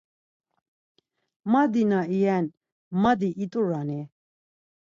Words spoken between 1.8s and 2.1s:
na